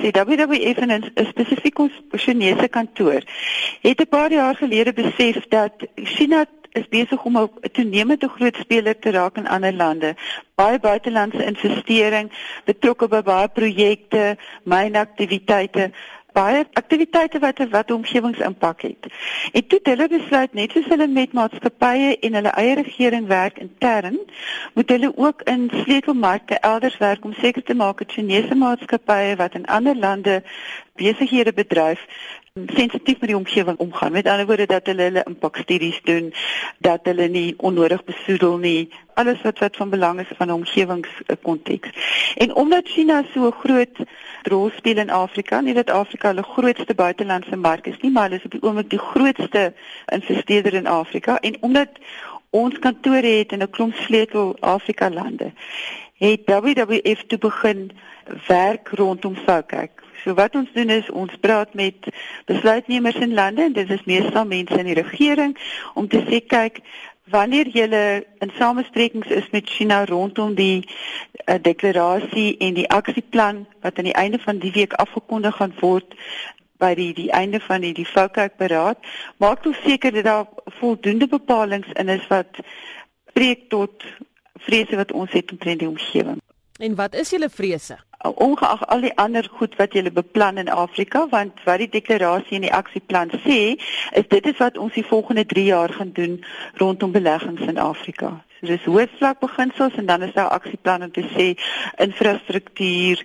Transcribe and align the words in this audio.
Die 0.00 0.12
WWF 0.12 0.78
en 0.80 0.90
'n 0.90 1.26
spesifiek 1.28 1.78
ons 1.78 1.92
Chinese 2.12 2.68
kantoor 2.68 3.22
het 3.80 4.00
'n 4.00 4.08
paar 4.08 4.32
jaar 4.32 4.56
gelede 4.56 4.92
besef 4.92 5.36
dat 5.48 5.72
China 5.94 6.44
is 6.72 6.88
besig 6.88 7.24
om 7.24 7.36
'n 7.38 7.50
toenemende 7.72 8.28
groot 8.28 8.56
speler 8.56 8.98
te 8.98 9.10
raak 9.10 9.36
in 9.36 9.48
ander 9.48 9.72
lande. 9.72 10.14
Baie 10.54 10.78
buitelandse 10.78 11.44
investering 11.44 12.32
betrokke 12.64 13.08
by 13.08 13.22
baie 13.22 13.48
projekte, 13.48 14.36
mynaktiwiteite 14.62 15.92
baie 16.32 16.64
aktiwiteite 16.72 17.38
wat 17.38 17.58
wat 17.70 17.90
omgewingsimpak 17.90 18.82
het. 18.82 19.06
En 19.52 19.66
toe 19.66 19.80
hulle 19.82 20.08
besluit 20.08 20.52
net 20.52 20.72
soos 20.72 20.88
hulle 20.92 21.06
met 21.06 21.32
maatskappye 21.32 22.16
en 22.20 22.34
hulle 22.34 22.52
eie 22.62 22.74
regering 22.74 23.26
werk 23.26 23.58
intern, 23.58 24.18
moet 24.74 24.88
hulle 24.88 25.12
ook 25.16 25.42
in 25.42 25.70
sleutelmarkte 25.84 26.58
elders 26.58 26.98
werk 26.98 27.24
om 27.24 27.32
seker 27.32 27.62
te 27.62 27.74
maak 27.74 27.98
dat 27.98 28.12
Chinese 28.12 28.54
maatskappye 28.54 29.36
wat 29.36 29.54
in 29.54 29.66
ander 29.66 29.96
lande 29.96 30.42
besighede 30.94 31.52
bedryf 31.52 32.06
sensitief 32.66 33.20
met 33.20 33.28
die 33.28 33.36
omgewing 33.36 33.78
omgaan. 33.78 34.12
Met 34.12 34.26
ander 34.26 34.46
woorde 34.46 34.66
dat 34.66 34.86
hulle 34.86 35.02
hulle 35.02 35.22
impakstudies 35.24 36.00
doen, 36.04 36.32
dat 36.78 37.00
hulle 37.02 37.28
nie 37.28 37.54
onnodig 37.56 38.04
besoedel 38.04 38.56
nie, 38.56 38.90
alles 39.20 39.42
wat 39.42 39.58
wat 39.58 39.76
van 39.76 39.90
belang 39.90 40.20
is 40.20 40.36
van 40.36 40.48
'n 40.48 40.58
omgewingskonteks. 40.60 41.90
En 42.36 42.54
omdat 42.54 42.88
China 42.88 43.22
so 43.32 43.46
'n 43.46 43.60
groot 43.64 43.96
rol 44.42 44.70
speel 44.76 44.96
in 44.96 45.10
Afrika, 45.10 45.60
nie 45.60 45.74
dat 45.74 45.90
Afrika 45.90 46.28
hulle 46.28 46.42
grootste 46.42 46.94
buitelandse 46.94 47.56
mark 47.56 47.86
is 47.86 48.00
nie, 48.00 48.10
maar 48.10 48.22
hulle 48.22 48.36
is 48.36 48.44
op 48.44 48.50
die 48.50 48.62
oomblik 48.62 48.90
die 48.90 49.06
grootste 49.12 49.72
investeerder 50.06 50.74
in 50.74 50.86
Afrika 50.86 51.38
en 51.40 51.56
omdat 51.60 51.88
ons 52.50 52.78
kantore 52.78 53.26
het 53.26 53.52
in 53.52 53.62
'n 53.62 53.70
klomp 53.70 53.94
sleutel 53.94 54.56
Afrika 54.60 55.10
lande, 55.10 55.52
het 56.16 56.40
WWF 56.44 57.22
toe 57.26 57.38
begin 57.38 57.90
werk 58.46 58.88
rondom 58.88 59.36
Soukak. 59.46 59.90
So 60.24 60.34
wat 60.34 60.54
ons 60.54 60.68
doen 60.72 60.90
is 60.92 61.10
ons 61.10 61.32
praat 61.40 61.74
met 61.74 62.08
besluitnemers 62.44 63.16
in 63.24 63.34
lande 63.34 63.62
en 63.62 63.72
dit 63.72 63.90
is 63.90 64.04
meestal 64.04 64.44
mense 64.46 64.78
in 64.78 64.90
die 64.90 64.98
regering 64.98 65.56
om 65.94 66.08
te 66.08 66.20
sê 66.28 66.42
kyk 66.46 66.82
wanneer 67.30 67.68
jy 67.68 67.86
in 68.38 68.52
samesprekings 68.58 69.28
is 69.28 69.50
met 69.50 69.68
China 69.68 70.04
rondom 70.04 70.54
die 70.54 70.84
uh, 71.46 71.54
deklarasie 71.62 72.56
en 72.58 72.74
die 72.74 72.88
aksieplan 72.88 73.66
wat 73.80 73.98
aan 73.98 74.10
die 74.10 74.18
einde 74.18 74.38
van 74.38 74.58
die 74.58 74.72
week 74.72 74.92
afgekondig 74.92 75.56
gaan 75.56 75.74
word 75.80 76.16
by 76.80 76.94
die 76.96 77.12
die 77.14 77.30
einde 77.36 77.60
van 77.60 77.84
die 77.84 77.92
die 77.94 78.08
FOCAC 78.08 78.56
beraad 78.56 78.98
maak 79.36 79.62
toe 79.62 79.74
seker 79.84 80.12
dat 80.12 80.24
daar 80.24 80.46
voldoende 80.80 81.28
bepalinge 81.28 81.94
in 81.94 82.08
is 82.08 82.26
wat 82.32 82.62
spreek 83.30 83.68
tot 83.68 84.04
vrese 84.66 84.96
wat 84.96 85.12
ons 85.12 85.32
het 85.32 85.50
omtrent 85.50 85.78
die 85.78 85.88
omgewing. 85.88 86.40
En 86.80 86.94
wat 86.94 87.14
is 87.14 87.30
julle 87.30 87.48
vrese? 87.48 87.98
Ongeag 88.22 88.86
al 88.86 89.00
die 89.00 89.14
ander 89.16 89.48
goed 89.52 89.76
wat 89.76 89.94
jy 89.96 90.10
beplan 90.12 90.60
in 90.60 90.68
Afrika 90.68 91.26
want 91.28 91.62
wat 91.64 91.80
die 91.80 91.88
deklarasie 91.88 92.58
en 92.58 92.66
die 92.68 92.74
aksieplan 92.74 93.32
sê 93.46 93.60
is 94.12 94.28
dit 94.28 94.46
is 94.46 94.58
wat 94.60 94.78
ons 94.78 94.92
die 94.94 95.06
volgende 95.06 95.46
3 95.46 95.64
jaar 95.64 95.92
gaan 95.96 96.12
doen 96.12 96.44
rondom 96.74 97.12
beleggings 97.12 97.60
in 97.60 97.78
Afrika. 97.78 98.44
So 98.60 98.68
dis 98.68 98.84
hoofvlak 98.84 99.38
beginsels 99.40 99.94
en 99.96 100.06
dan 100.06 100.22
is 100.22 100.34
daar 100.36 100.52
aksieplan 100.52 101.02
om 101.06 101.12
te 101.12 101.24
sê 101.32 101.46
infrastruktuur, 102.04 103.22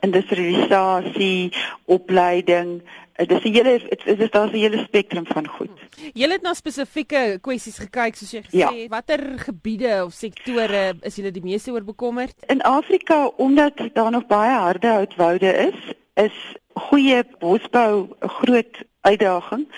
industrialisasie, 0.00 1.52
opleiding, 1.84 2.78
dit 3.26 3.30
is 3.30 3.44
'n 3.44 3.52
hele 3.52 3.78
dit 4.04 4.20
is 4.20 4.30
daar's 4.30 4.52
'n 4.52 4.56
hele 4.56 4.78
spektrum 4.78 5.26
van 5.26 5.48
goed. 5.48 5.70
Jy 6.14 6.28
het 6.28 6.42
na 6.42 6.54
spesifieke 6.54 7.38
kwessies 7.40 7.78
gekyk 7.78 8.16
soos 8.16 8.30
jy 8.30 8.42
gesê 8.42 8.64
het. 8.64 8.74
Ja. 8.74 8.88
Watter 8.88 9.38
gebiede 9.38 10.04
of 10.04 10.12
sektore 10.12 10.94
is 11.00 11.16
julle 11.16 11.30
die 11.30 11.42
meeste 11.42 11.70
oor 11.70 11.84
bekommerd? 11.84 12.34
In 12.46 12.62
Afrika 12.62 13.26
omdat 13.26 13.72
daar 13.92 14.10
nog 14.10 14.26
baie 14.26 14.58
harde 14.58 14.86
houtwoude 14.86 15.52
is, 15.52 15.94
is 16.14 16.56
goeie 16.74 17.24
bosbou 17.38 18.08
'n 18.20 18.28
groot 18.28 18.84
uitdaging. 19.00 19.68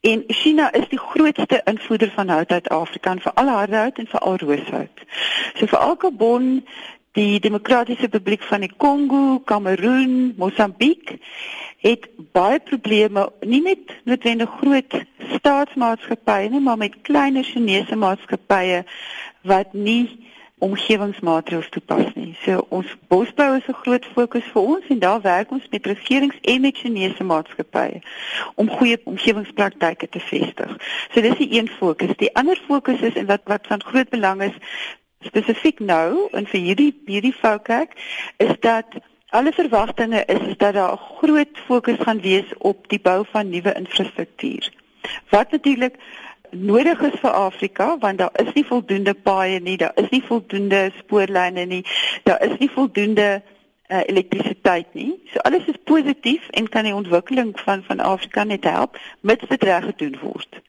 En 0.00 0.24
China 0.26 0.72
is 0.72 0.88
die 0.88 0.98
grootste 0.98 1.60
invoerder 1.64 2.10
van 2.10 2.28
hout 2.28 2.50
uit 2.50 2.68
Afrika, 2.68 3.16
vir 3.16 3.32
al 3.32 3.48
harde 3.48 3.76
hout 3.76 3.98
en 3.98 4.06
vir 4.06 4.20
al 4.20 4.36
rooshout. 4.36 5.04
So 5.54 5.66
vir 5.66 5.78
elke 5.78 6.10
bon 6.10 6.64
die 7.12 7.40
Demokratiese 7.40 8.00
Republiek 8.00 8.42
van 8.42 8.60
die 8.60 8.72
Kongo, 8.76 9.38
Kameroen, 9.44 10.34
Mosambiek 10.36 11.18
het 11.82 12.08
baie 12.32 12.60
probleme 12.60 13.26
nie 13.40 13.62
met 13.62 13.94
noodwendig 14.04 14.50
groot 14.60 14.94
staatsmaatskappye 15.36 16.50
nie, 16.50 16.60
maar 16.60 16.78
met 16.78 17.00
kleiner 17.02 17.44
Chinese 17.44 17.96
maatskappye 17.96 18.84
wat 19.42 19.72
nie 19.72 20.30
omgewingsmaatreëls 20.62 21.68
toepas 21.74 22.12
nie. 22.14 22.36
So 22.44 22.62
ons 22.70 22.86
bosbou 23.10 23.56
is 23.56 23.66
'n 23.66 23.80
groot 23.82 24.04
fokus 24.14 24.46
vir 24.54 24.62
ons 24.62 24.84
en 24.88 24.98
daar 24.98 25.20
werk 25.20 25.50
ons 25.50 25.66
met 25.70 25.86
regerings 25.86 26.38
en 26.40 26.60
met 26.60 26.76
Chinese 26.76 27.24
maatskappye 27.24 28.00
om 28.54 28.70
goeie 28.70 29.00
omgewingspraktyke 29.04 30.08
te 30.08 30.20
vestig. 30.20 30.76
So 31.12 31.20
dis 31.20 31.38
die 31.38 31.58
een 31.58 31.68
fokus. 31.68 32.16
Die 32.16 32.34
ander 32.34 32.60
fokus 32.66 33.00
is 33.00 33.14
en 33.14 33.26
wat 33.26 33.40
wat 33.44 33.66
van 33.66 33.82
groot 33.82 34.08
belang 34.08 34.42
is 34.42 34.56
spesifiek 35.20 35.78
nou 35.78 36.28
en 36.30 36.46
vir 36.46 36.60
hierdie 36.60 36.92
hierdie 37.06 37.34
fokus 37.34 37.90
is 38.36 38.54
dat 38.60 38.86
Alle 39.32 39.52
verwagtinge 39.52 40.24
is, 40.26 40.40
is 40.40 40.56
dat 40.56 40.74
daar 40.74 40.92
'n 40.92 40.98
groot 41.20 41.58
fokus 41.66 41.98
gaan 41.98 42.20
wees 42.20 42.48
op 42.58 42.88
die 42.88 43.00
bou 43.00 43.24
van 43.30 43.48
nuwe 43.48 43.72
infrastruktuur. 43.74 44.72
Wat 45.28 45.50
natuurlik 45.50 45.94
nodig 46.50 47.00
is 47.00 47.20
vir 47.20 47.30
Afrika 47.30 47.98
want 47.98 48.18
daar 48.18 48.30
is 48.32 48.52
nie 48.52 48.64
voldoende 48.66 49.14
paaie 49.14 49.60
nie, 49.60 49.76
daar 49.76 49.92
is 49.94 50.08
nie 50.08 50.22
voldoende 50.22 50.92
spoorlyne 50.96 51.64
nie, 51.64 51.84
daar 52.22 52.42
is 52.44 52.58
nie 52.58 52.70
voldoende 52.70 53.42
uh, 53.88 54.00
elektrisiteit 54.06 54.94
nie. 54.94 55.22
So 55.32 55.38
alles 55.38 55.64
is 55.64 55.80
positief 55.84 56.48
en 56.48 56.68
kan 56.68 56.84
die 56.84 56.94
ontwikkeling 56.94 57.60
van 57.60 57.82
van 57.82 58.00
Afrika 58.00 58.44
net 58.44 58.64
help 58.64 59.00
mits 59.20 59.48
dit 59.48 59.62
reg 59.62 59.84
gedoen 59.84 60.18
word. 60.20 60.62